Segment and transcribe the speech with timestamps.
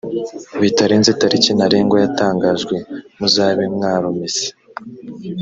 [0.61, 2.75] bitarenze itariki ntarengwa yatangajwe
[3.17, 4.47] muzabe mwaromese